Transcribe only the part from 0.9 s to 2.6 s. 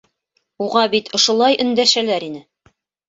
бит ошолай өндәшәләр ине!